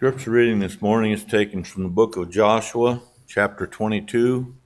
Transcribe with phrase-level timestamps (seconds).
[0.00, 4.56] Scripture reading this morning is taken from the book of Joshua, chapter 22,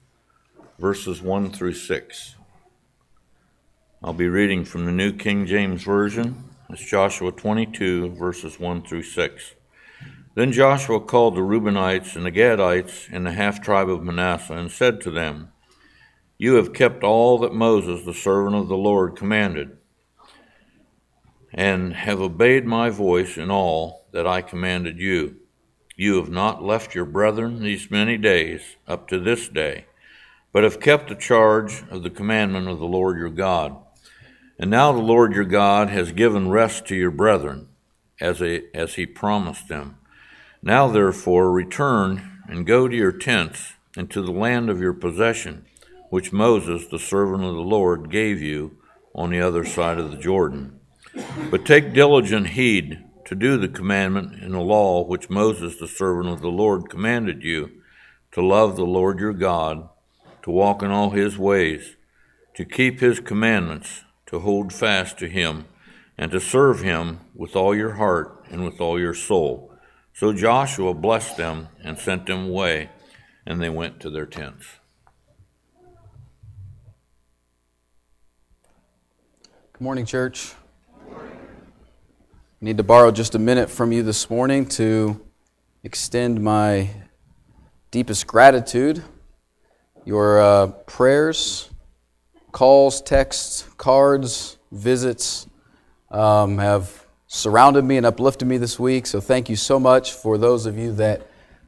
[0.79, 2.35] verses 1 through 6.
[4.01, 6.45] I'll be reading from the New King James Version.
[6.69, 9.55] It's Joshua 22, verses 1 through 6.
[10.35, 14.71] Then Joshua called the Reubenites and the Gadites and the half tribe of Manasseh and
[14.71, 15.49] said to them,
[16.37, 19.79] You have kept all that Moses, the servant of the Lord, commanded,
[21.57, 25.37] and have obeyed my voice in all that I commanded you.
[25.95, 29.85] You have not left your brethren these many days up to this day,
[30.51, 33.77] but have kept the charge of the commandment of the Lord your God.
[34.59, 37.69] And now the Lord your God has given rest to your brethren,
[38.19, 39.97] as, a, as he promised them.
[40.61, 45.65] Now therefore return and go to your tents and to the land of your possession,
[46.09, 48.77] which Moses, the servant of the Lord, gave you
[49.13, 50.74] on the other side of the Jordan.
[51.49, 56.29] But take diligent heed to do the commandment and the law which Moses, the servant
[56.29, 57.71] of the Lord, commanded you
[58.33, 59.89] to love the Lord your God,
[60.43, 61.95] to walk in all his ways,
[62.55, 65.65] to keep his commandments, to hold fast to him,
[66.17, 69.73] and to serve him with all your heart and with all your soul.
[70.13, 72.89] So Joshua blessed them and sent them away,
[73.45, 74.65] and they went to their tents.
[79.73, 80.55] Good morning, church
[82.61, 85.19] need to borrow just a minute from you this morning to
[85.83, 86.89] extend my
[87.91, 89.03] deepest gratitude.
[90.05, 91.69] Your uh, prayers,
[92.53, 95.47] calls, texts, cards, visits
[96.09, 99.05] um, have surrounded me and uplifted me this week.
[99.05, 101.27] So thank you so much for those of you that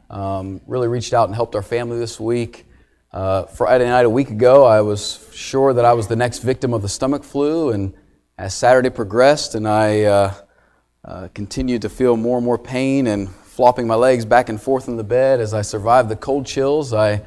[0.09, 2.65] um, really reached out and helped our family this week.
[3.11, 6.73] Uh, Friday night, a week ago, I was sure that I was the next victim
[6.73, 7.93] of the stomach flu, and
[8.37, 10.33] as Saturday progressed, and I uh,
[11.07, 14.89] uh, continued to feel more and more pain and flopping my legs back and forth
[14.89, 16.91] in the bed as I survived the cold chills.
[16.93, 17.23] I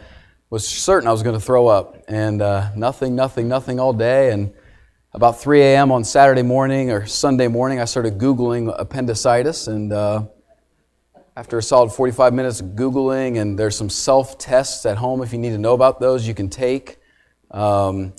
[0.50, 4.32] was certain I was going to throw up, and uh, nothing, nothing, nothing all day.
[4.32, 4.52] And
[5.14, 5.92] about 3 a.m.
[5.92, 9.66] on Saturday morning or Sunday morning, I started Googling appendicitis.
[9.66, 10.26] And uh,
[11.34, 15.32] after a solid 45 minutes of Googling, and there's some self tests at home if
[15.32, 16.98] you need to know about those, you can take.
[17.50, 18.12] Um,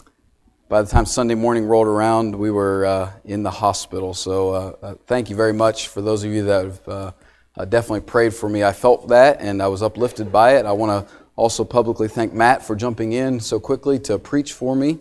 [0.72, 4.14] by the time Sunday morning rolled around, we were uh, in the hospital.
[4.14, 7.12] So uh, uh, thank you very much for those of you that have uh,
[7.58, 8.64] uh, definitely prayed for me.
[8.64, 10.66] I felt that and I was uplifted by it.
[10.66, 14.74] I want to also publicly thank Matt for jumping in so quickly to preach for
[14.74, 14.98] me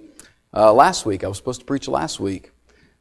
[0.53, 1.23] uh, last week.
[1.23, 2.51] I was supposed to preach last week.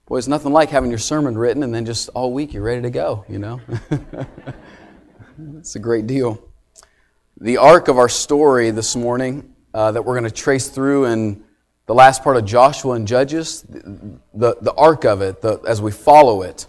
[0.05, 2.83] Boy, it's nothing like having your sermon written and then just all week you're ready
[2.83, 3.59] to go, you know?
[5.57, 6.39] it's a great deal.
[7.41, 11.43] The arc of our story this morning that we're going to trace through and
[11.89, 15.91] the last part of Joshua and Judges, the, the arc of it, the, as we
[15.91, 16.67] follow it,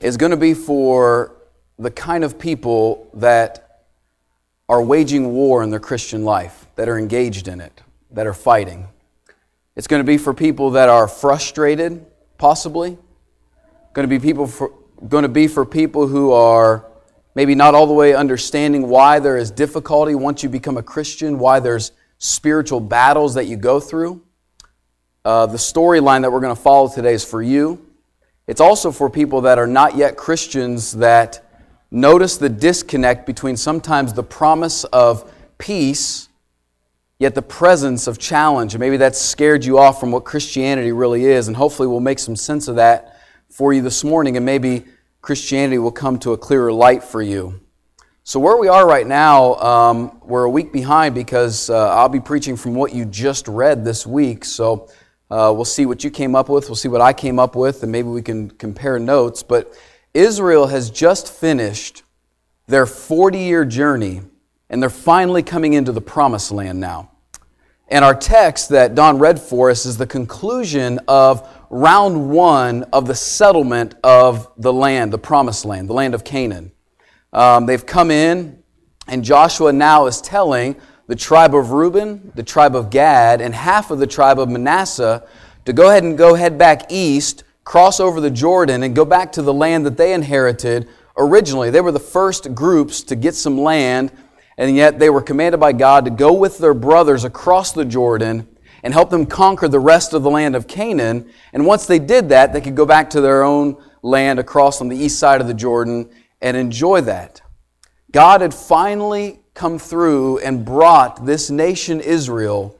[0.00, 1.36] is going to be for
[1.78, 3.84] the kind of people that
[4.68, 8.88] are waging war in their Christian life, that are engaged in it, that are fighting.
[9.76, 12.04] It's going to be for people that are frustrated,
[12.36, 12.98] possibly.
[13.92, 14.72] Going to be people for,
[15.06, 16.84] going to be for people who are
[17.36, 21.38] maybe not all the way understanding why there is difficulty once you become a Christian,
[21.38, 24.22] why there's spiritual battles that you go through.
[25.24, 27.84] Uh, the storyline that we're going to follow today is for you.
[28.46, 31.50] It's also for people that are not yet Christians that
[31.90, 36.28] notice the disconnect between sometimes the promise of peace,
[37.18, 38.74] yet the presence of challenge.
[38.74, 41.48] And maybe that's scared you off from what Christianity really is.
[41.48, 44.36] And hopefully, we'll make some sense of that for you this morning.
[44.36, 44.84] And maybe
[45.22, 47.60] Christianity will come to a clearer light for you.
[48.26, 52.20] So, where we are right now, um, we're a week behind because uh, I'll be
[52.20, 54.46] preaching from what you just read this week.
[54.46, 54.88] So,
[55.30, 57.82] uh, we'll see what you came up with, we'll see what I came up with,
[57.82, 59.42] and maybe we can compare notes.
[59.42, 59.74] But
[60.14, 62.02] Israel has just finished
[62.66, 64.22] their 40 year journey,
[64.70, 67.10] and they're finally coming into the promised land now.
[67.88, 73.06] And our text that Don read for us is the conclusion of round one of
[73.06, 76.72] the settlement of the land, the promised land, the land of Canaan.
[77.34, 78.62] Um, they've come in,
[79.08, 80.76] and Joshua now is telling
[81.08, 85.26] the tribe of Reuben, the tribe of Gad, and half of the tribe of Manasseh
[85.64, 89.32] to go ahead and go head back east, cross over the Jordan, and go back
[89.32, 91.70] to the land that they inherited originally.
[91.70, 94.12] They were the first groups to get some land,
[94.56, 98.46] and yet they were commanded by God to go with their brothers across the Jordan
[98.84, 101.28] and help them conquer the rest of the land of Canaan.
[101.52, 104.88] And once they did that, they could go back to their own land across on
[104.88, 106.08] the east side of the Jordan
[106.44, 107.40] and enjoy that.
[108.12, 112.78] God had finally come through and brought this nation Israel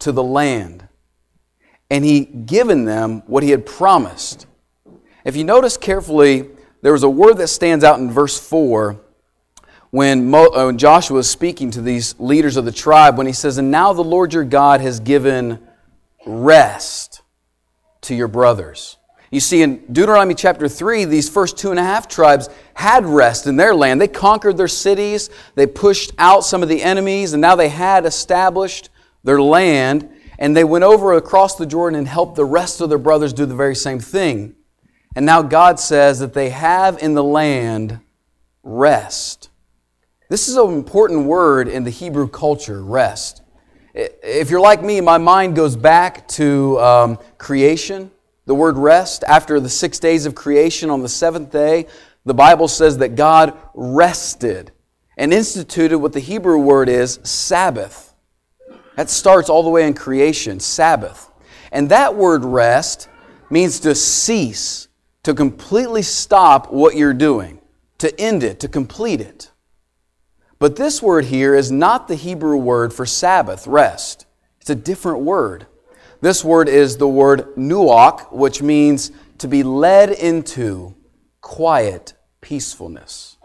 [0.00, 0.86] to the land.
[1.90, 4.46] And he given them what he had promised.
[5.24, 6.50] If you notice carefully,
[6.82, 9.00] there was a word that stands out in verse 4
[9.90, 13.70] when, uh, Joshua is speaking to these leaders of the tribe when he says, And
[13.70, 15.66] now the Lord your God has given
[16.26, 17.22] rest
[18.02, 18.98] to your brothers.
[19.30, 23.46] You see, in Deuteronomy chapter 3, these first two and a half tribes had rest
[23.46, 24.00] in their land.
[24.00, 28.06] They conquered their cities, they pushed out some of the enemies, and now they had
[28.06, 28.88] established
[29.24, 30.08] their land.
[30.38, 33.46] And they went over across the Jordan and helped the rest of their brothers do
[33.46, 34.54] the very same thing.
[35.16, 38.00] And now God says that they have in the land
[38.62, 39.48] rest.
[40.28, 43.42] This is an important word in the Hebrew culture rest.
[43.94, 48.10] If you're like me, my mind goes back to um, creation
[48.46, 51.86] the word rest, after the six days of creation on the seventh day,
[52.24, 54.72] the Bible says that God rested
[55.16, 58.14] and instituted what the Hebrew word is Sabbath.
[58.96, 61.30] That starts all the way in creation, Sabbath.
[61.70, 63.08] And that word rest
[63.50, 64.88] means to cease,
[65.24, 67.60] to completely stop what you're doing,
[67.98, 69.50] to end it, to complete it.
[70.58, 74.26] But this word here is not the Hebrew word for Sabbath, rest.
[74.60, 75.66] It's a different word.
[76.20, 80.94] This word is the word nuach, which means to be led into
[81.40, 83.36] quiet peacefulness.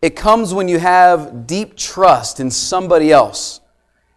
[0.00, 3.60] It comes when you have deep trust in somebody else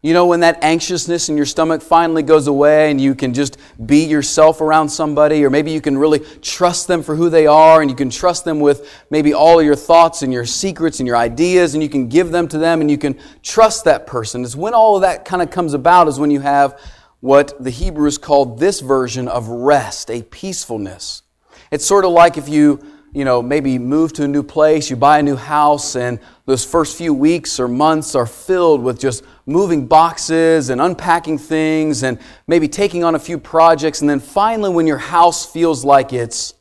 [0.03, 3.57] you know, when that anxiousness in your stomach finally goes away and you can just
[3.85, 7.81] be yourself around somebody, or maybe you can really trust them for who they are
[7.81, 11.05] and you can trust them with maybe all of your thoughts and your secrets and
[11.05, 14.43] your ideas and you can give them to them and you can trust that person.
[14.43, 16.79] It's when all of that kind of comes about, is when you have
[17.19, 21.21] what the Hebrews called this version of rest, a peacefulness.
[21.69, 22.79] It's sort of like if you
[23.13, 26.63] you know, maybe move to a new place, you buy a new house, and those
[26.63, 32.19] first few weeks or months are filled with just moving boxes and unpacking things and
[32.47, 34.01] maybe taking on a few projects.
[34.01, 36.53] And then finally, when your house feels like it's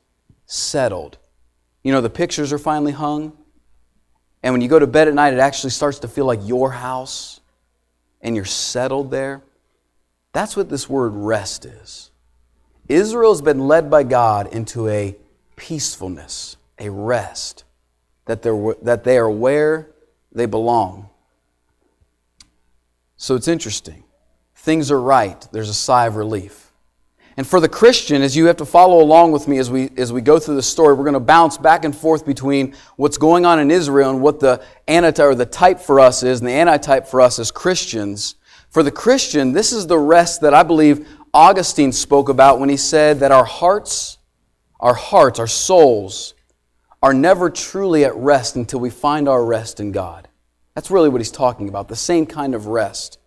[0.46, 1.18] settled,
[1.84, 3.36] you know, the pictures are finally hung.
[4.42, 6.72] And when you go to bed at night, it actually starts to feel like your
[6.72, 7.40] house
[8.20, 9.42] and you're settled there.
[10.32, 12.10] That's what this word rest is.
[12.88, 15.16] Israel's been led by God into a
[15.60, 17.64] peacefulness, a rest,
[18.24, 19.90] that, they're, that they are where
[20.32, 21.10] they belong.
[23.18, 24.04] So it's interesting.
[24.54, 25.46] Things are right.
[25.52, 26.72] There's a sigh of relief.
[27.36, 30.14] And for the Christian, as you have to follow along with me as we, as
[30.14, 33.44] we go through the story, we're going to bounce back and forth between what's going
[33.44, 36.52] on in Israel and what the antitype or the type for us is, and the
[36.52, 38.36] antitype for us as Christians.
[38.70, 42.78] For the Christian, this is the rest that I believe Augustine spoke about when he
[42.78, 44.16] said that our hearts
[44.80, 46.34] our hearts, our souls,
[47.02, 50.28] are never truly at rest until we find our rest in God.
[50.74, 53.18] That's really what he's talking about, the same kind of rest.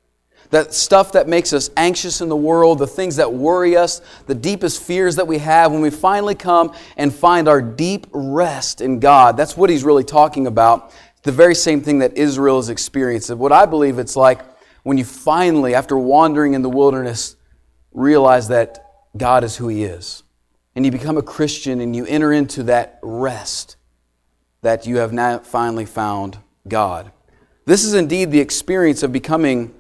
[0.50, 4.36] That stuff that makes us anxious in the world, the things that worry us, the
[4.36, 9.00] deepest fears that we have, when we finally come and find our deep rest in
[9.00, 10.92] God, that's what he's really talking about.
[11.24, 13.32] The very same thing that Israel has experienced.
[13.32, 14.42] What I believe it's like
[14.84, 17.36] when you finally, after wandering in the wilderness,
[17.92, 18.86] realize that
[19.16, 20.23] God is who he is
[20.75, 23.78] and you become a Christian and you enter into that rest
[24.62, 26.38] that you have now finally found
[26.68, 27.12] God.
[27.66, 29.74] This is indeed the experience of becoming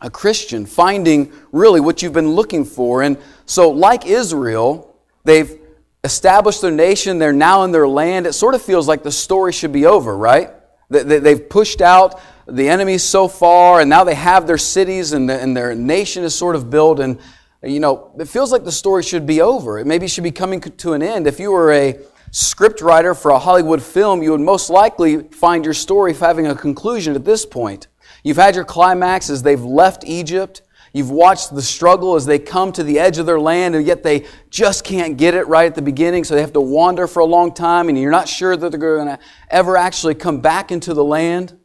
[0.00, 3.02] a Christian, finding really what you've been looking for.
[3.02, 5.58] And so, like Israel, they've
[6.04, 8.26] established their nation, they're now in their land.
[8.26, 10.52] It sort of feels like the story should be over, right?
[10.88, 15.74] They've pushed out the enemies so far, and now they have their cities, and their
[15.74, 17.00] nation is sort of built.
[17.00, 17.18] And
[17.62, 19.78] you know, it feels like the story should be over.
[19.78, 21.26] It maybe should be coming to an end.
[21.26, 21.98] If you were a
[22.30, 26.54] script writer for a Hollywood film, you would most likely find your story having a
[26.54, 27.88] conclusion at this point.
[28.22, 30.62] You've had your climax as they've left Egypt.
[30.92, 34.02] You've watched the struggle as they come to the edge of their land, and yet
[34.02, 37.20] they just can't get it right at the beginning, so they have to wander for
[37.20, 39.18] a long time, and you're not sure that they're going to
[39.50, 41.58] ever actually come back into the land.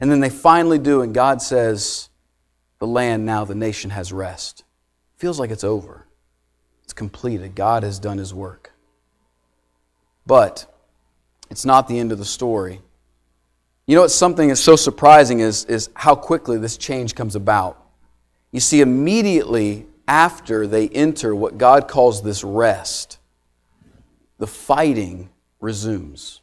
[0.00, 2.10] And then they finally do, and God says,
[2.80, 4.64] The land now, the nation has rest
[5.20, 6.06] feels like it's over.
[6.82, 7.54] It's completed.
[7.54, 8.72] God has done his work.
[10.26, 10.64] But
[11.50, 12.80] it's not the end of the story.
[13.86, 17.84] You know what's something that's so surprising is, is how quickly this change comes about.
[18.50, 23.18] You see, immediately after they enter what God calls this rest,
[24.38, 25.28] the fighting
[25.60, 26.40] resumes.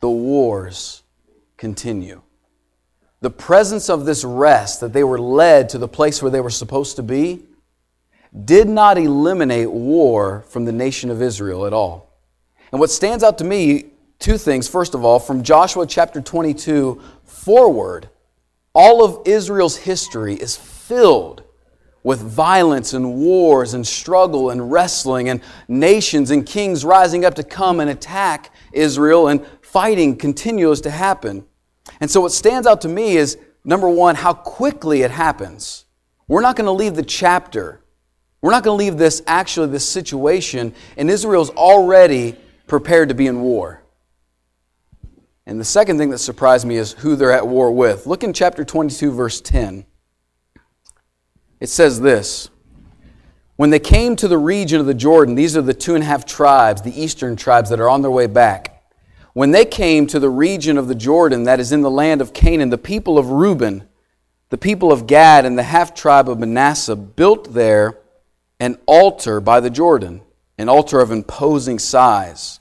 [0.00, 1.04] The wars
[1.56, 2.22] continue.
[3.20, 6.50] The presence of this rest that they were led to the place where they were
[6.50, 7.44] supposed to be
[8.44, 12.10] did not eliminate war from the nation of Israel at all.
[12.70, 14.68] And what stands out to me, two things.
[14.68, 18.08] First of all, from Joshua chapter 22 forward,
[18.74, 21.42] all of Israel's history is filled
[22.02, 27.44] with violence and wars and struggle and wrestling and nations and kings rising up to
[27.44, 31.44] come and attack Israel and fighting continues to happen.
[32.00, 35.84] And so what stands out to me is number one, how quickly it happens.
[36.26, 37.81] We're not going to leave the chapter.
[38.42, 43.28] We're not going to leave this, actually, this situation, and Israel's already prepared to be
[43.28, 43.82] in war.
[45.46, 48.06] And the second thing that surprised me is who they're at war with.
[48.06, 49.86] Look in chapter 22, verse 10.
[51.60, 52.50] It says this
[53.54, 56.06] When they came to the region of the Jordan, these are the two and a
[56.06, 58.82] half tribes, the eastern tribes that are on their way back.
[59.34, 62.34] When they came to the region of the Jordan that is in the land of
[62.34, 63.88] Canaan, the people of Reuben,
[64.50, 68.01] the people of Gad, and the half tribe of Manasseh built there
[68.62, 70.22] an altar by the Jordan,
[70.56, 72.60] an altar of imposing size.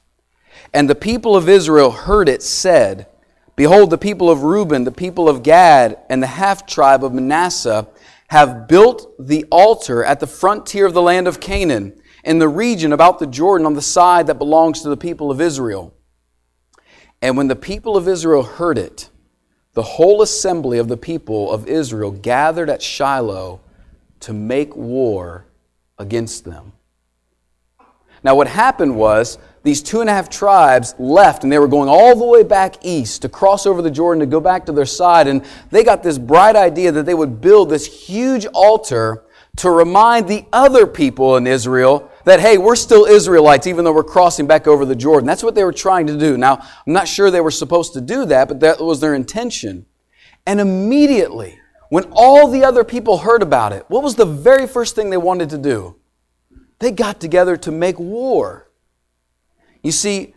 [0.73, 3.05] And the people of Israel heard it said,
[3.55, 7.87] Behold, the people of Reuben, the people of Gad, and the half tribe of Manasseh
[8.29, 11.93] have built the altar at the frontier of the land of Canaan,
[12.23, 15.39] in the region about the Jordan on the side that belongs to the people of
[15.39, 15.93] Israel.
[17.21, 19.11] And when the people of Israel heard it,
[19.73, 23.61] the whole assembly of the people of Israel gathered at Shiloh
[24.21, 25.45] to make war
[26.01, 26.73] against them.
[28.23, 31.89] Now, what happened was these two and a half tribes left and they were going
[31.89, 34.85] all the way back east to cross over the Jordan to go back to their
[34.85, 35.27] side.
[35.27, 39.23] And they got this bright idea that they would build this huge altar
[39.57, 44.03] to remind the other people in Israel that, hey, we're still Israelites even though we're
[44.03, 45.27] crossing back over the Jordan.
[45.27, 46.37] That's what they were trying to do.
[46.37, 49.85] Now, I'm not sure they were supposed to do that, but that was their intention.
[50.45, 51.60] And immediately,
[51.91, 55.17] when all the other people heard about it, what was the very first thing they
[55.17, 55.97] wanted to do?
[56.79, 58.71] They got together to make war.
[59.83, 60.33] You see,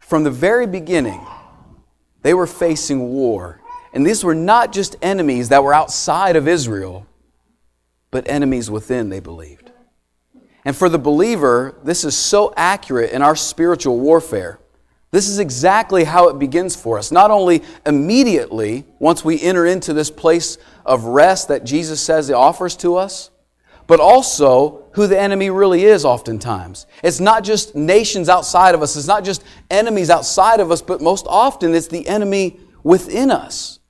[0.00, 1.26] from the very beginning,
[2.20, 3.62] they were facing war.
[3.94, 7.06] And these were not just enemies that were outside of Israel,
[8.10, 9.72] but enemies within, they believed.
[10.66, 14.60] And for the believer, this is so accurate in our spiritual warfare.
[15.12, 17.10] This is exactly how it begins for us.
[17.10, 22.34] Not only immediately, once we enter into this place of rest that Jesus says He
[22.34, 23.30] offers to us,
[23.88, 26.86] but also who the enemy really is oftentimes.
[27.02, 31.00] It's not just nations outside of us, it's not just enemies outside of us, but
[31.00, 33.80] most often it's the enemy within us.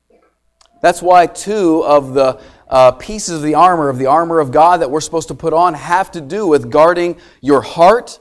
[0.81, 4.81] That's why two of the uh, pieces of the armor, of the armor of God
[4.81, 8.21] that we're supposed to put on, have to do with guarding your heart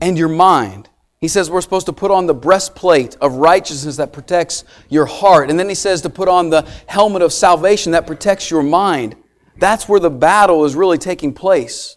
[0.00, 0.88] and your mind.
[1.22, 5.50] He says we're supposed to put on the breastplate of righteousness that protects your heart.
[5.50, 9.14] And then he says to put on the helmet of salvation that protects your mind.
[9.56, 11.96] That's where the battle is really taking place.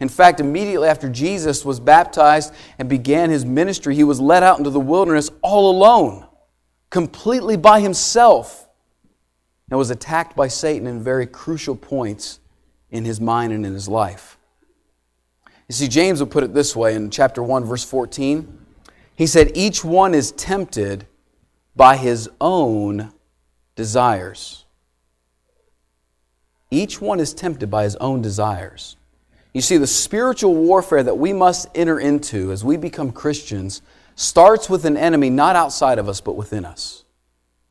[0.00, 4.58] In fact, immediately after Jesus was baptized and began his ministry, he was led out
[4.58, 6.26] into the wilderness all alone,
[6.90, 8.68] completely by himself,
[9.70, 12.38] and was attacked by Satan in very crucial points
[12.90, 14.36] in his mind and in his life.
[15.72, 18.58] You see, James would put it this way in chapter 1, verse 14.
[19.16, 21.06] He said, Each one is tempted
[21.74, 23.10] by his own
[23.74, 24.66] desires.
[26.70, 28.98] Each one is tempted by his own desires.
[29.54, 33.80] You see, the spiritual warfare that we must enter into as we become Christians
[34.14, 37.04] starts with an enemy not outside of us, but within us.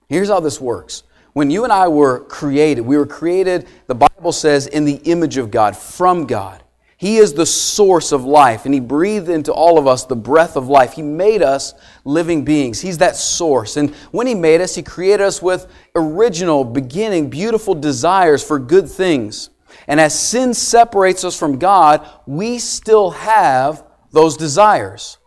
[0.09, 1.03] Here's how this works.
[1.33, 5.37] When you and I were created, we were created, the Bible says, in the image
[5.37, 6.63] of God, from God.
[7.01, 10.55] He is the source of life, and He breathed into all of us the breath
[10.55, 10.93] of life.
[10.93, 11.73] He made us
[12.05, 12.79] living beings.
[12.79, 13.75] He's that source.
[13.75, 15.65] And when He made us, He created us with
[15.95, 19.49] original, beginning, beautiful desires for good things.
[19.87, 25.17] And as sin separates us from God, we still have those desires.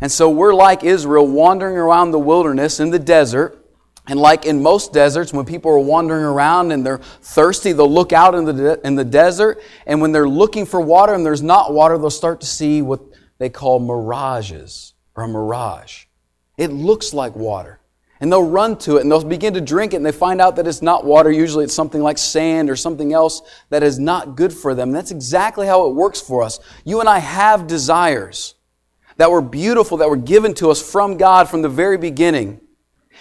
[0.00, 3.63] And so we're like Israel, wandering around the wilderness in the desert
[4.06, 8.12] and like in most deserts, when people are wandering around and they're thirsty, they'll look
[8.12, 9.62] out in the, de- in the desert.
[9.86, 13.00] And when they're looking for water and there's not water, they'll start to see what
[13.38, 16.04] they call mirages or a mirage.
[16.58, 17.80] It looks like water.
[18.20, 20.56] And they'll run to it and they'll begin to drink it and they find out
[20.56, 21.30] that it's not water.
[21.32, 24.90] Usually it's something like sand or something else that is not good for them.
[24.90, 26.60] And that's exactly how it works for us.
[26.84, 28.54] You and I have desires
[29.16, 32.60] that were beautiful, that were given to us from God from the very beginning.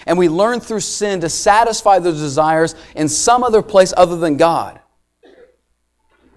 [0.05, 4.37] And we learn through sin to satisfy those desires in some other place other than
[4.37, 4.79] God.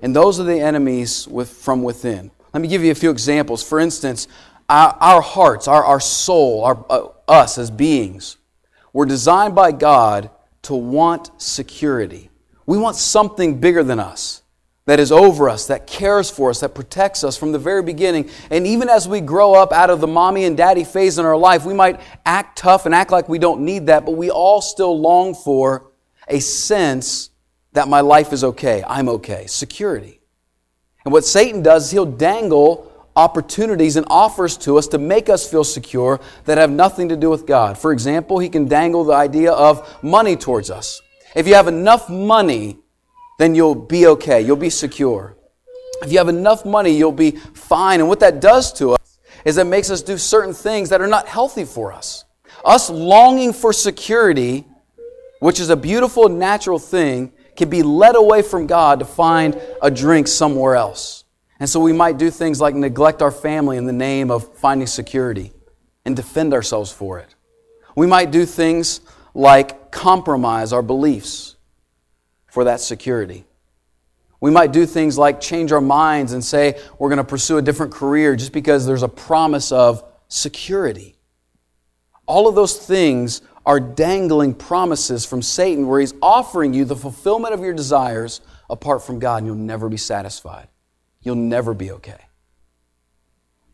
[0.02, 2.30] And those are the enemies with, from within.
[2.52, 3.62] Let me give you a few examples.
[3.62, 4.28] For instance,
[4.68, 8.36] our, our hearts, our, our soul, our, uh, us as beings,
[8.92, 10.30] were designed by God
[10.62, 12.30] to want security.
[12.66, 14.42] We want something bigger than us
[14.86, 18.30] that is over us, that cares for us, that protects us from the very beginning.
[18.50, 21.36] And even as we grow up out of the mommy and daddy phase in our
[21.36, 24.62] life, we might act tough and act like we don't need that, but we all
[24.62, 25.90] still long for
[26.28, 27.30] a sense
[27.72, 30.20] that my life is okay, I'm okay, security.
[31.04, 35.50] And what Satan does is he'll dangle opportunities and offers to us to make us
[35.50, 37.76] feel secure that have nothing to do with God.
[37.76, 41.00] For example, he can dangle the idea of money towards us.
[41.34, 42.78] If you have enough money,
[43.38, 45.36] then you'll be okay, you'll be secure.
[46.02, 48.00] If you have enough money, you'll be fine.
[48.00, 51.06] And what that does to us is it makes us do certain things that are
[51.06, 52.24] not healthy for us.
[52.64, 54.66] Us longing for security,
[55.40, 59.90] which is a beautiful, natural thing, can be led away from God to find a
[59.90, 61.24] drink somewhere else.
[61.58, 64.86] And so we might do things like neglect our family in the name of finding
[64.86, 65.52] security
[66.04, 67.34] and defend ourselves for it.
[67.94, 69.00] We might do things
[69.32, 71.55] like compromise our beliefs
[72.56, 73.44] for that security.
[74.40, 77.62] We might do things like change our minds and say we're going to pursue a
[77.62, 81.16] different career just because there's a promise of security.
[82.24, 87.52] All of those things are dangling promises from Satan where he's offering you the fulfillment
[87.52, 90.68] of your desires apart from God, and you'll never be satisfied
[91.26, 92.20] you'll never be okay.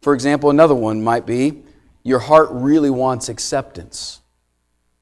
[0.01, 1.63] For example, another one might be
[2.03, 4.23] your heart really wants acceptance.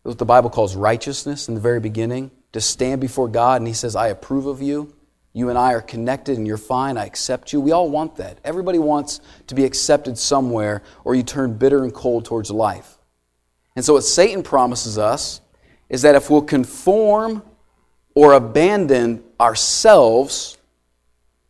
[0.03, 3.75] What the Bible calls righteousness in the very beginning, to stand before God and He
[3.75, 4.95] says, I approve of you.
[5.33, 6.97] You and I are connected and you're fine.
[6.99, 7.61] I accept you.
[7.61, 8.39] We all want that.
[8.43, 12.99] Everybody wants to be accepted somewhere or you turn bitter and cold towards life.
[13.77, 15.41] And so, what Satan promises us
[15.89, 17.43] is that if we'll conform
[18.15, 20.59] or abandon ourselves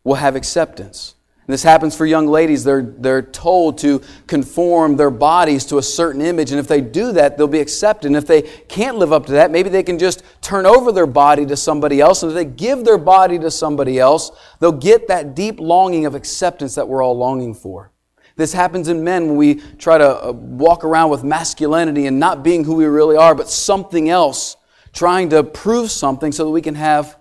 [0.05, 1.15] we'll have acceptance.
[1.51, 2.63] And this happens for young ladies.
[2.63, 6.53] They're, they're told to conform their bodies to a certain image.
[6.53, 8.07] And if they do that, they'll be accepted.
[8.07, 11.09] And if they can't live up to that, maybe they can just turn over their
[11.09, 12.23] body to somebody else.
[12.23, 14.31] And if they give their body to somebody else,
[14.61, 17.91] they'll get that deep longing of acceptance that we're all longing for.
[18.37, 22.45] This happens in men when we try to uh, walk around with masculinity and not
[22.45, 24.57] being who we really are, but something else,
[24.93, 27.19] trying to prove something so that we can have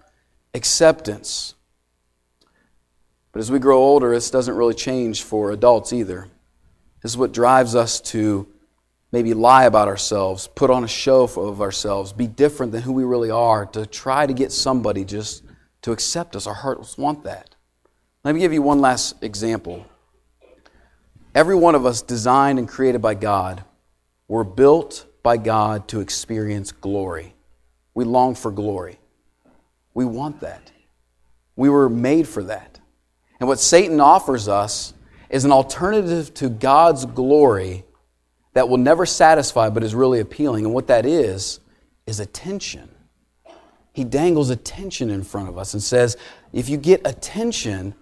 [0.53, 1.55] acceptance.
[3.39, 6.27] But as we grow older, this doesn't really change for adults either.
[7.01, 8.45] This is what drives us to
[9.13, 13.05] maybe lie about ourselves, put on a show of ourselves, be different than who we
[13.05, 15.45] really are, to try to get somebody just
[15.83, 16.47] to accept us.
[16.47, 17.55] Our hearts want that.
[18.25, 19.85] Let me give you one last example.
[21.33, 23.63] Every one of us, designed and created by God,
[24.27, 27.35] were built by God to experience glory.
[27.93, 28.99] We long for glory.
[29.93, 30.73] We want that.
[31.55, 32.78] We were made for that.
[33.39, 34.93] And what Satan offers us
[35.29, 37.85] is an alternative to God's glory
[38.53, 40.65] that will never satisfy but is really appealing.
[40.65, 41.59] And what that is,
[42.05, 42.89] is attention.
[43.93, 46.17] He dangles attention in front of us and says,
[46.51, 47.93] if you get attention,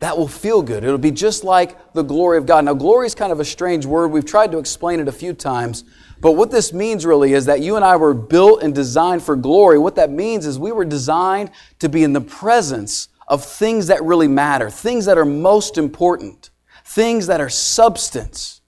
[0.00, 0.84] that will feel good.
[0.84, 2.64] It'll be just like the glory of God.
[2.64, 4.08] Now, glory is kind of a strange word.
[4.08, 5.84] We've tried to explain it a few times.
[6.20, 9.36] But what this means really is that you and I were built and designed for
[9.36, 9.78] glory.
[9.78, 14.02] What that means is we were designed to be in the presence of things that
[14.02, 16.50] really matter, things that are most important,
[16.84, 18.60] things that are substance.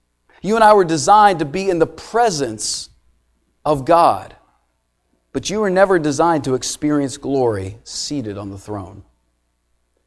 [0.42, 2.90] You and I were designed to be in the presence
[3.64, 4.35] of God.
[5.33, 9.03] But you were never designed to experience glory seated on the throne.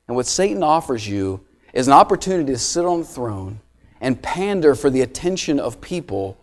[0.08, 3.60] And what Satan offers you is an opportunity to sit on the throne
[4.02, 6.36] and pander for the attention of people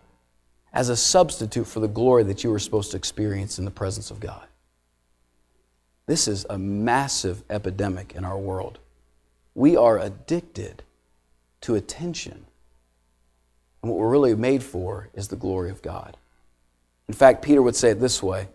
[0.71, 4.09] as a substitute for the glory that you were supposed to experience in the presence
[4.09, 4.46] of God.
[6.07, 8.79] This is a massive epidemic in our world.
[9.53, 10.83] We are addicted
[11.61, 12.45] to attention.
[13.81, 16.17] And what we're really made for is the glory of God.
[17.07, 18.47] In fact, Peter would say it this way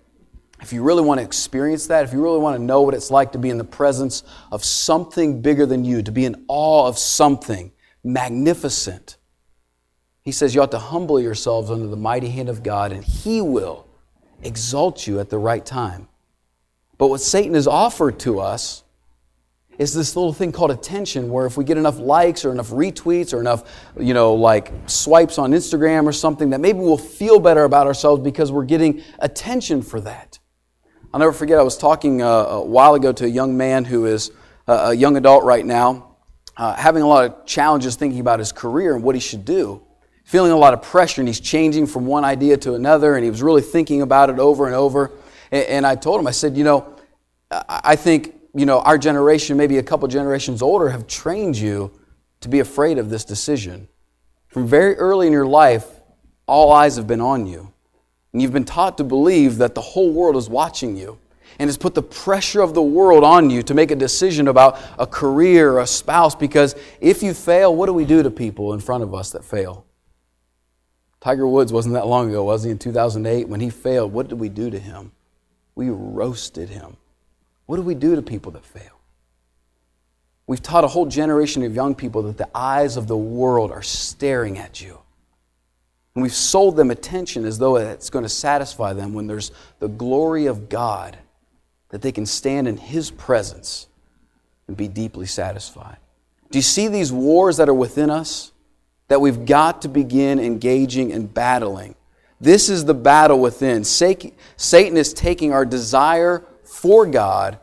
[0.61, 3.11] if you really want to experience that, if you really want to know what it's
[3.11, 6.87] like to be in the presence of something bigger than you, to be in awe
[6.87, 7.73] of something
[8.05, 9.17] magnificent,
[10.23, 13.41] he says you ought to humble yourselves under the mighty hand of God, and He
[13.41, 13.89] will
[14.43, 16.09] exalt you at the right time.
[17.03, 18.85] But what Satan has offered to us
[19.77, 23.35] is this little thing called attention where if we get enough likes or enough retweets
[23.35, 23.65] or enough
[23.99, 28.23] you know like swipes on instagram or something that maybe we'll feel better about ourselves
[28.23, 30.39] because we're getting attention for that.
[31.13, 34.07] I'll never forget i was talking uh, a while ago to a young man who
[34.07, 34.31] is
[34.69, 36.19] a young adult right now
[36.57, 39.83] uh, having a lot of challenges thinking about his career and what he should do
[40.25, 43.31] feeling a lot of pressure and he's changing from one idea to another and he
[43.31, 45.11] was really thinking about it over and over.
[45.51, 46.92] And I told him, I said, you know,
[47.69, 51.93] I think, you know, our generation, maybe a couple generations older, have trained you
[52.41, 53.89] to be afraid of this decision.
[54.49, 55.87] From very early in your life,
[56.47, 57.73] all eyes have been on you.
[58.33, 61.19] And you've been taught to believe that the whole world is watching you
[61.59, 64.81] and has put the pressure of the world on you to make a decision about
[64.99, 68.81] a career a spouse because if you fail, what do we do to people in
[68.81, 69.85] front of us that fail?
[71.21, 72.71] Tiger Woods wasn't that long ago, was he?
[72.71, 75.13] In 2008, when he failed, what did we do to him?
[75.75, 76.97] We roasted him.
[77.73, 79.01] What do we do to people that fail?
[80.47, 83.83] We've taught a whole generation of young people that the eyes of the world are
[83.83, 84.99] staring at you.
[86.15, 89.89] And we've sold them attention as though it's going to satisfy them when there's the
[89.89, 91.17] glory of God,
[91.89, 93.87] that they can stand in His presence
[94.69, 95.97] and be deeply satisfied.
[96.51, 98.53] Do you see these wars that are within us
[99.09, 101.95] that we've got to begin engaging and battling?
[102.39, 103.83] This is the battle within.
[103.85, 107.59] Satan is taking our desire for God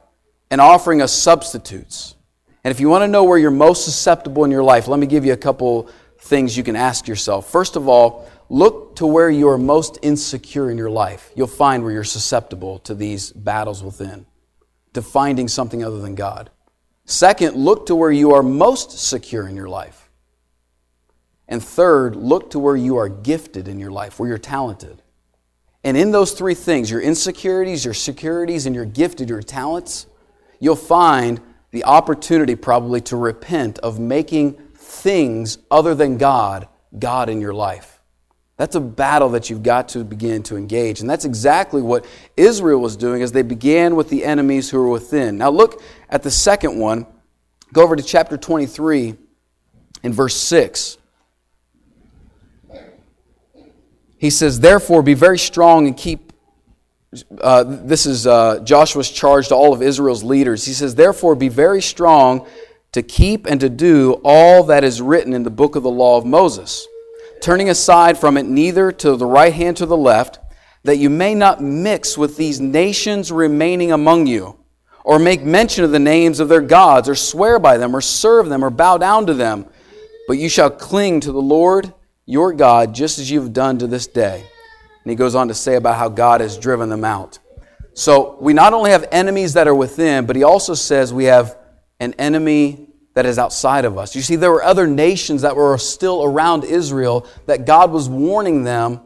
[0.51, 2.15] and offering us substitutes.
[2.63, 5.07] And if you want to know where you're most susceptible in your life, let me
[5.07, 7.49] give you a couple things you can ask yourself.
[7.49, 11.31] First of all, look to where you are most insecure in your life.
[11.35, 14.25] You'll find where you're susceptible to these battles within,
[14.93, 16.49] to finding something other than God.
[17.05, 20.09] Second, look to where you are most secure in your life.
[21.47, 25.01] And third, look to where you are gifted in your life, where you're talented.
[25.83, 30.05] And in those three things, your insecurities, your securities, and your gifted, your talents,
[30.59, 31.39] you'll find
[31.71, 36.67] the opportunity probably to repent of making things other than God,
[36.97, 37.99] God in your life.
[38.57, 40.99] That's a battle that you've got to begin to engage.
[40.99, 44.89] And that's exactly what Israel was doing as they began with the enemies who were
[44.89, 45.37] within.
[45.37, 47.05] Now look at the second one.
[47.71, 49.15] Go over to chapter 23
[50.03, 50.97] in verse 6.
[54.17, 56.28] He says, Therefore, be very strong and keep
[57.41, 60.65] uh, this is uh, Joshua's charge to all of Israel's leaders.
[60.65, 62.45] He says, Therefore, be very strong
[62.91, 66.17] to keep and to do all that is written in the book of the law
[66.17, 66.87] of Moses,
[67.41, 70.39] turning aside from it neither to the right hand to the left,
[70.83, 74.59] that you may not mix with these nations remaining among you,
[75.03, 78.49] or make mention of the names of their gods, or swear by them, or serve
[78.49, 79.65] them, or bow down to them.
[80.27, 81.91] But you shall cling to the Lord
[82.25, 84.45] your God, just as you have done to this day.
[85.03, 87.39] And he goes on to say about how God has driven them out.
[87.93, 91.57] So we not only have enemies that are within, but he also says we have
[91.99, 94.15] an enemy that is outside of us.
[94.15, 98.63] You see, there were other nations that were still around Israel that God was warning
[98.63, 99.01] them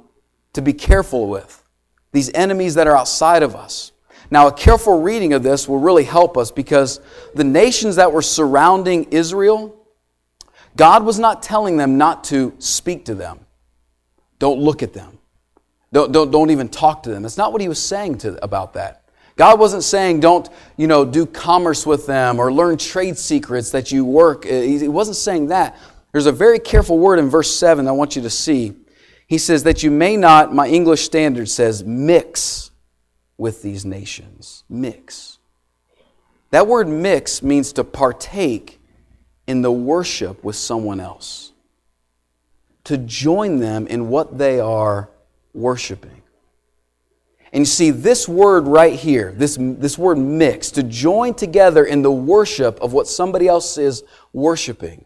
[0.54, 1.64] to be careful with.
[2.12, 3.92] These enemies that are outside of us.
[4.30, 7.00] Now, a careful reading of this will really help us because
[7.34, 9.76] the nations that were surrounding Israel,
[10.76, 13.40] God was not telling them not to speak to them.
[14.40, 15.20] Don't look at them.
[15.94, 17.22] Don't, don't, don't even talk to them.
[17.22, 19.04] That's not what he was saying to, about that.
[19.36, 23.92] God wasn't saying don't, you know, do commerce with them or learn trade secrets that
[23.92, 24.46] you work.
[24.46, 25.78] Uh, he wasn't saying that.
[26.12, 28.74] There's a very careful word in verse 7 I want you to see.
[29.28, 32.72] He says that you may not, my English standard says, mix
[33.38, 34.64] with these nations.
[34.68, 35.38] Mix.
[36.50, 38.80] That word mix means to partake
[39.46, 41.52] in the worship with someone else,
[42.84, 45.10] to join them in what they are
[45.54, 46.22] worshiping.
[47.52, 52.02] And you see, this word right here, this, this word mix, to join together in
[52.02, 55.06] the worship of what somebody else is worshiping,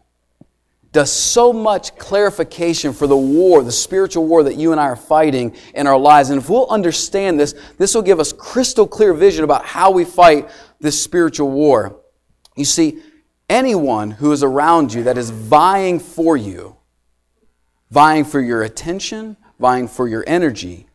[0.90, 4.96] does so much clarification for the war, the spiritual war that you and I are
[4.96, 6.30] fighting in our lives.
[6.30, 10.06] And if we'll understand this, this will give us crystal clear vision about how we
[10.06, 10.48] fight
[10.80, 12.00] this spiritual war.
[12.56, 13.02] You see,
[13.50, 16.76] anyone who is around you that is vying for you,
[17.90, 20.86] vying for your attention, vying for your energy,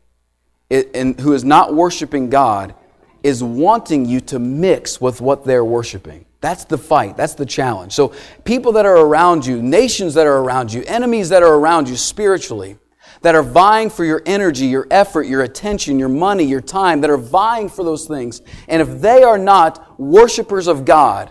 [0.70, 2.74] and who is not worshiping God,
[3.22, 6.26] is wanting you to mix with what they're worshiping.
[6.40, 7.16] That's the fight.
[7.16, 7.94] That's the challenge.
[7.94, 8.12] So,
[8.44, 11.96] people that are around you, nations that are around you, enemies that are around you
[11.96, 12.76] spiritually,
[13.22, 17.08] that are vying for your energy, your effort, your attention, your money, your time, that
[17.08, 18.42] are vying for those things.
[18.68, 21.30] And if they are not worshipers of God,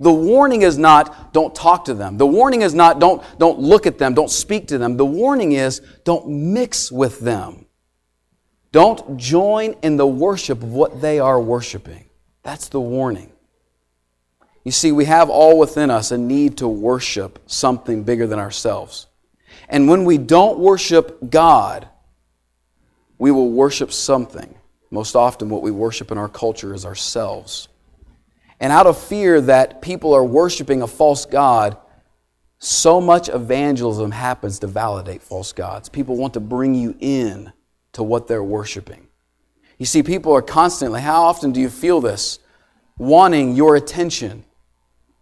[0.00, 2.16] the warning is not don't talk to them.
[2.16, 4.96] The warning is not don't, don't look at them, don't speak to them.
[4.96, 7.66] The warning is don't mix with them.
[8.72, 12.06] Don't join in the worship of what they are worshiping.
[12.42, 13.30] That's the warning.
[14.64, 19.06] You see, we have all within us a need to worship something bigger than ourselves.
[19.68, 21.88] And when we don't worship God,
[23.18, 24.54] we will worship something.
[24.90, 27.68] Most often, what we worship in our culture is ourselves.
[28.60, 31.78] And out of fear that people are worshiping a false God,
[32.58, 35.88] so much evangelism happens to validate false gods.
[35.88, 37.52] People want to bring you in
[37.92, 39.08] to what they're worshiping.
[39.78, 42.38] You see, people are constantly, how often do you feel this?
[42.98, 44.44] Wanting your attention,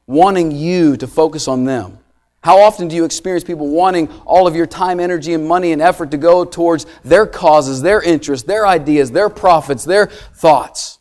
[0.08, 2.00] wanting you to focus on them.
[2.42, 5.80] How often do you experience people wanting all of your time, energy, and money and
[5.80, 10.97] effort to go towards their causes, their interests, their ideas, their profits, their thoughts?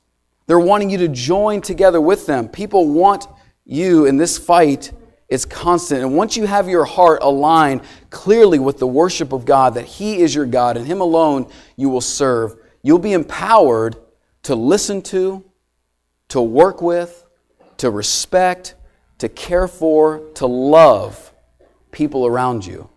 [0.48, 2.48] They're wanting you to join together with them.
[2.48, 3.28] People want
[3.66, 4.92] you in this fight.
[5.28, 6.02] It's constant.
[6.02, 10.22] And once you have your heart aligned clearly with the worship of God, that He
[10.22, 13.98] is your God and Him alone you will serve, you'll be empowered
[14.44, 15.44] to listen to,
[16.30, 17.26] to work with,
[17.78, 18.76] to respect,
[19.18, 21.34] to care for, to love
[21.92, 22.90] people around you,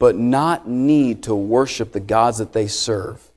[0.00, 3.30] but not need to worship the gods that they serve.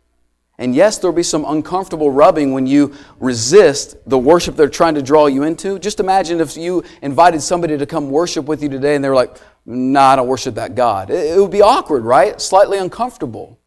[0.60, 5.02] And yes, there'll be some uncomfortable rubbing when you resist the worship they're trying to
[5.02, 5.80] draw you into.
[5.80, 9.16] Just imagine if you invited somebody to come worship with you today and they were
[9.16, 11.12] like, nah, I don't worship that God.
[11.12, 12.40] It would be awkward, right?
[12.42, 13.58] Slightly uncomfortable.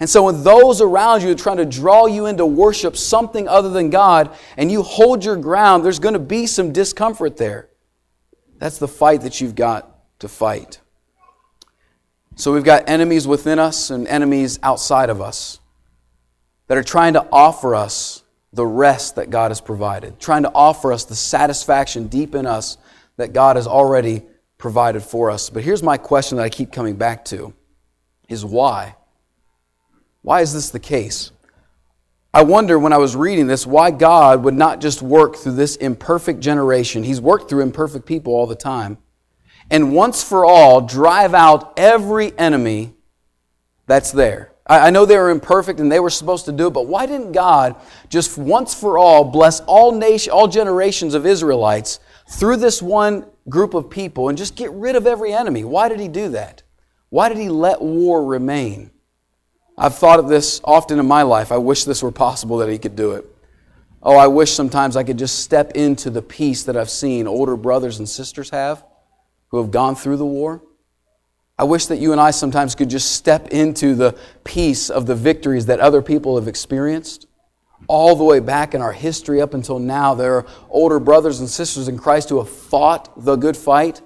[0.00, 3.70] And so when those around you are trying to draw you into worship something other
[3.70, 7.70] than God and you hold your ground, there's going to be some discomfort there.
[8.58, 10.80] That's the fight that you've got to fight.
[12.36, 15.60] So we've got enemies within us and enemies outside of us
[16.68, 18.22] that are trying to offer us
[18.52, 22.78] the rest that God has provided, trying to offer us the satisfaction deep in us
[23.16, 24.22] that God has already
[24.58, 25.50] provided for us.
[25.50, 27.52] But here's my question that I keep coming back to
[28.28, 28.96] is why?
[30.22, 31.30] Why is this the case?
[32.32, 35.76] I wonder when I was reading this why God would not just work through this
[35.76, 37.04] imperfect generation.
[37.04, 38.98] He's worked through imperfect people all the time.
[39.70, 42.94] And once for all, drive out every enemy
[43.86, 44.53] that's there.
[44.66, 47.32] I know they were imperfect and they were supposed to do it, but why didn't
[47.32, 47.76] God
[48.08, 52.00] just once for all bless all nation, all generations of Israelites
[52.30, 55.64] through this one group of people and just get rid of every enemy?
[55.64, 56.62] Why did He do that?
[57.10, 58.90] Why did He let war remain?
[59.76, 61.52] I've thought of this often in my life.
[61.52, 63.26] I wish this were possible that He could do it.
[64.02, 67.56] Oh, I wish sometimes I could just step into the peace that I've seen older
[67.56, 68.82] brothers and sisters have
[69.48, 70.62] who have gone through the war.
[71.56, 75.14] I wish that you and I sometimes could just step into the peace of the
[75.14, 77.28] victories that other people have experienced.
[77.86, 81.48] All the way back in our history up until now, there are older brothers and
[81.48, 84.00] sisters in Christ who have fought the good fight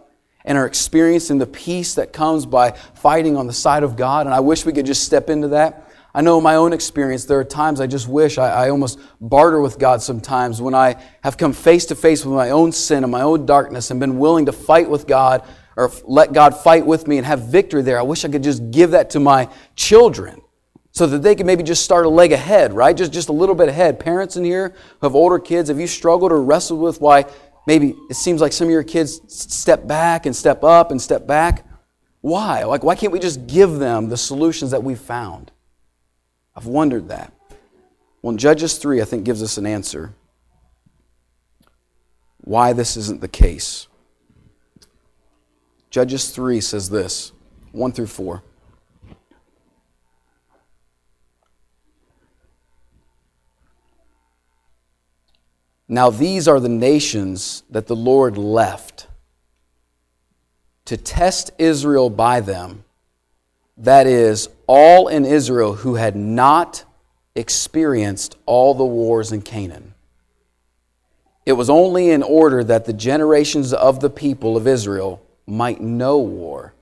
[0.44, 4.26] and are experiencing the peace that comes by fighting on the side of God.
[4.26, 5.90] And I wish we could just step into that.
[6.14, 8.98] I know in my own experience, there are times I just wish I, I almost
[9.20, 13.04] barter with God sometimes when I have come face to face with my own sin
[13.04, 15.46] and my own darkness and been willing to fight with God
[15.78, 18.00] or let God fight with me and have victory there.
[18.00, 20.42] I wish I could just give that to my children
[20.90, 22.96] so that they can maybe just start a leg ahead, right?
[22.96, 24.00] Just, just a little bit ahead.
[24.00, 27.26] Parents in here who have older kids, have you struggled or wrestled with why
[27.64, 31.28] maybe it seems like some of your kids step back and step up and step
[31.28, 31.64] back?
[32.22, 32.64] Why?
[32.64, 35.52] Like, why can't we just give them the solutions that we've found?
[36.56, 37.32] I've wondered that.
[38.20, 40.12] Well, Judges 3, I think, gives us an answer
[42.38, 43.86] why this isn't the case.
[45.90, 47.33] Judges 3 says this
[47.72, 48.42] 1 through 4.
[55.90, 59.07] Now, these are the nations that the Lord left
[60.85, 62.85] to test Israel by them.
[63.79, 66.85] That is, all in Israel who had not
[67.35, 69.94] experienced all the wars in Canaan.
[71.46, 76.18] It was only in order that the generations of the people of Israel might know
[76.18, 76.74] war,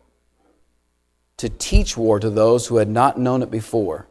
[1.37, 4.07] to teach war to those who had not known it before.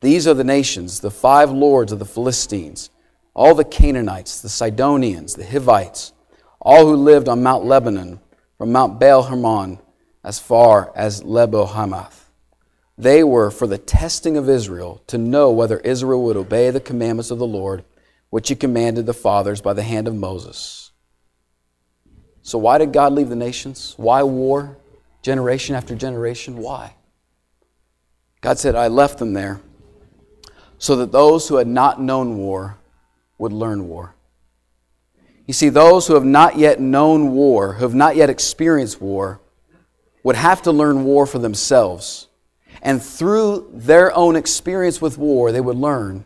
[0.00, 2.90] These are the nations, the five lords of the Philistines,
[3.34, 6.12] all the Canaanites, the Sidonians, the Hivites,
[6.60, 8.20] all who lived on Mount Lebanon,
[8.58, 9.78] from Mount Baal Hermon
[10.24, 12.30] as far as Lebo Hamath.
[12.98, 17.30] They were for the testing of Israel to know whether Israel would obey the commandments
[17.30, 17.84] of the Lord,
[18.30, 20.85] which he commanded the fathers by the hand of Moses.
[22.46, 23.94] So, why did God leave the nations?
[23.96, 24.76] Why war?
[25.20, 26.58] Generation after generation?
[26.58, 26.94] Why?
[28.40, 29.60] God said, I left them there
[30.78, 32.78] so that those who had not known war
[33.36, 34.14] would learn war.
[35.46, 39.40] You see, those who have not yet known war, who have not yet experienced war,
[40.22, 42.28] would have to learn war for themselves.
[42.80, 46.24] And through their own experience with war, they would learn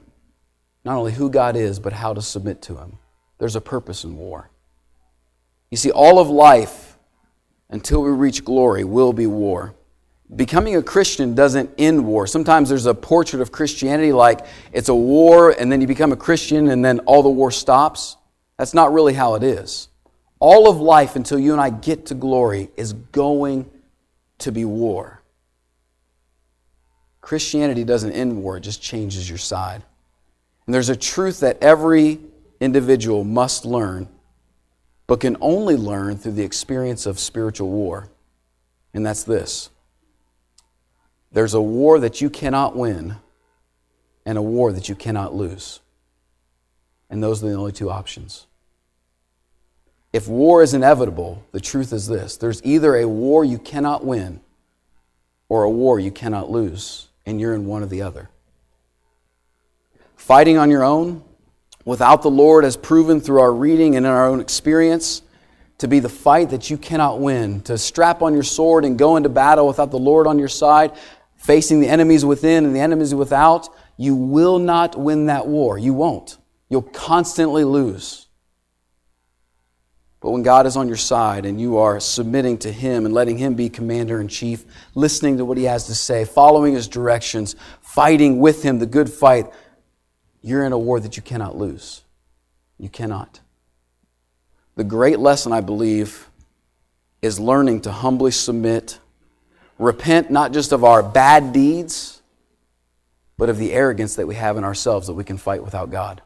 [0.85, 2.99] not only who God is, but how to submit to Him.
[3.39, 4.51] There's a purpose in war.
[5.71, 6.99] You see, all of life
[7.69, 9.75] until we reach glory will be war.
[10.35, 12.27] Becoming a Christian doesn't end war.
[12.27, 16.17] Sometimes there's a portrait of Christianity like it's a war and then you become a
[16.17, 18.17] Christian and then all the war stops.
[18.57, 19.89] That's not really how it is.
[20.39, 23.69] All of life until you and I get to glory is going
[24.39, 25.23] to be war.
[27.21, 29.83] Christianity doesn't end war, it just changes your side.
[30.67, 32.19] And there's a truth that every
[32.61, 34.09] individual must learn
[35.11, 38.09] but can only learn through the experience of spiritual war.
[38.95, 39.69] And that's this
[41.33, 43.17] there's a war that you cannot win
[44.25, 45.81] and a war that you cannot lose.
[47.11, 48.47] And those are the only two options.
[50.13, 54.41] If war is inevitable, the truth is this there's either a war you cannot win
[55.49, 58.31] or a war you cannot lose, and you're in one or the other.
[60.15, 61.25] Fighting on your own
[61.85, 65.23] without the Lord, as proven through our reading and in our own experience,
[65.79, 69.17] to be the fight that you cannot win, to strap on your sword and go
[69.17, 70.93] into battle without the Lord on your side,
[71.37, 75.79] facing the enemies within and the enemies without, you will not win that war.
[75.79, 76.37] You won't.
[76.69, 78.27] You'll constantly lose.
[80.21, 83.39] But when God is on your side and you are submitting to Him and letting
[83.39, 87.57] Him be commander in chief, listening to what He has to say, following His directions,
[87.81, 89.51] fighting with Him the good fight,
[90.43, 92.03] you're in a war that you cannot lose.
[92.79, 93.41] You cannot.
[94.77, 96.29] The great lesson, I believe,
[97.21, 98.99] is learning to humbly submit,
[99.79, 102.23] repent not just of our bad deeds,
[103.37, 106.23] but of the arrogance that we have in ourselves that we can fight without God.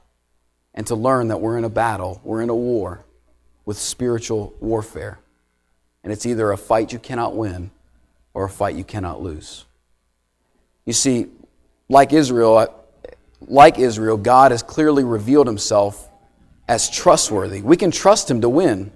[0.74, 3.04] And to learn that we're in a battle, we're in a war
[3.64, 5.18] with spiritual warfare.
[6.02, 7.70] And it's either a fight you cannot win
[8.34, 9.64] or a fight you cannot lose.
[10.84, 11.28] You see,
[11.88, 12.83] like Israel,
[13.48, 16.10] like Israel, God has clearly revealed himself
[16.68, 17.62] as trustworthy.
[17.62, 18.92] We can trust him to win.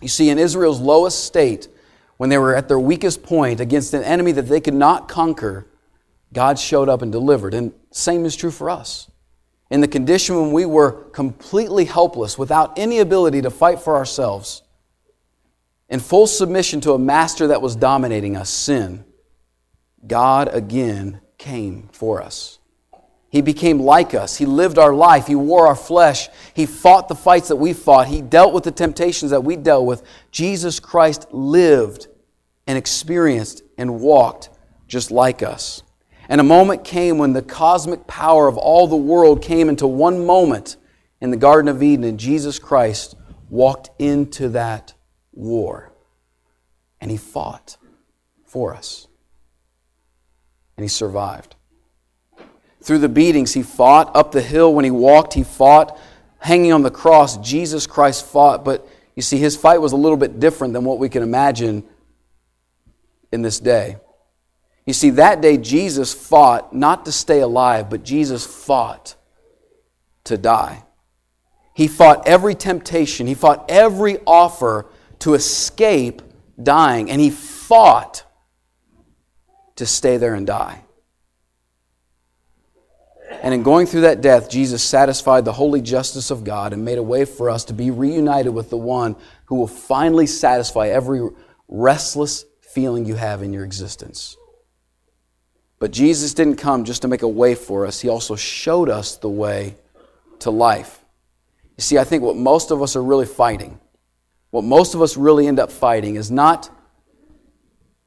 [0.00, 1.68] You see, in Israel's lowest state,
[2.16, 5.66] when they were at their weakest point against an enemy that they could not conquer,
[6.32, 7.54] God showed up and delivered.
[7.54, 9.10] And same is true for us
[9.70, 14.62] in the condition when we were completely helpless, without any ability to fight for ourselves,
[15.88, 19.04] in full submission to a master that was dominating us, sin,
[20.06, 22.57] God again came for us.
[23.30, 24.36] He became like us.
[24.36, 25.26] He lived our life.
[25.26, 26.28] He wore our flesh.
[26.54, 28.08] He fought the fights that we fought.
[28.08, 30.02] He dealt with the temptations that we dealt with.
[30.30, 32.08] Jesus Christ lived
[32.66, 34.48] and experienced and walked
[34.86, 35.82] just like us.
[36.28, 40.24] And a moment came when the cosmic power of all the world came into one
[40.24, 40.76] moment
[41.20, 43.16] in the Garden of Eden, and Jesus Christ
[43.50, 44.94] walked into that
[45.32, 45.92] war.
[47.00, 47.76] And he fought
[48.44, 49.06] for us.
[50.76, 51.56] And he survived.
[52.88, 54.16] Through the beatings, he fought.
[54.16, 55.98] Up the hill, when he walked, he fought.
[56.38, 58.64] Hanging on the cross, Jesus Christ fought.
[58.64, 61.84] But you see, his fight was a little bit different than what we can imagine
[63.30, 63.98] in this day.
[64.86, 69.16] You see, that day Jesus fought not to stay alive, but Jesus fought
[70.24, 70.82] to die.
[71.74, 74.86] He fought every temptation, he fought every offer
[75.18, 76.22] to escape
[76.62, 78.24] dying, and he fought
[79.76, 80.84] to stay there and die.
[83.30, 86.98] And in going through that death, Jesus satisfied the holy justice of God and made
[86.98, 91.28] a way for us to be reunited with the one who will finally satisfy every
[91.68, 94.36] restless feeling you have in your existence.
[95.78, 99.16] But Jesus didn't come just to make a way for us, He also showed us
[99.16, 99.76] the way
[100.40, 101.04] to life.
[101.76, 103.78] You see, I think what most of us are really fighting,
[104.50, 106.70] what most of us really end up fighting, is not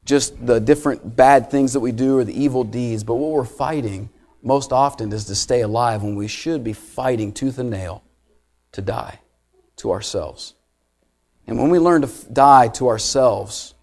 [0.04, 3.44] just the different bad things that we do or the evil deeds, but what we're
[3.44, 4.10] fighting
[4.42, 8.02] most often is to stay alive when we should be fighting tooth and nail
[8.72, 9.20] to die
[9.76, 10.54] to ourselves.
[11.46, 13.74] And when we learn to die to ourselves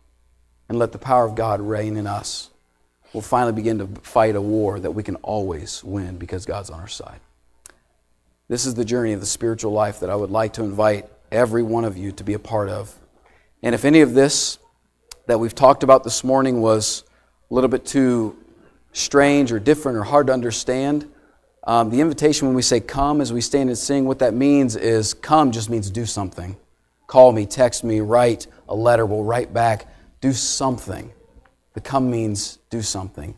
[0.68, 2.50] and let the power of God reign in us,
[3.14, 6.80] we'll finally begin to fight a war that we can always win because God's on
[6.80, 7.20] our side.
[8.48, 11.64] This is the journey of the spiritual life that I would like to invite every
[11.64, 12.96] one of you to be a part of.
[13.62, 14.58] And if any of this
[15.28, 17.04] that we've talked about this morning was
[17.52, 18.36] a little bit too
[19.00, 21.10] strange or different or hard to understand,
[21.64, 24.76] um, the invitation when we say come as we stand and sing, what that means
[24.76, 26.58] is come just means do something.
[27.08, 29.88] Call me, text me, write a letter, we'll write back.
[30.22, 31.12] Do something.
[31.74, 33.36] The come means do something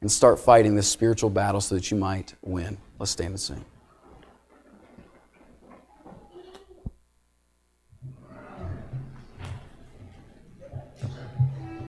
[0.00, 2.78] and start fighting this spiritual battle so that you might win.
[2.98, 3.64] Let's stand and sing.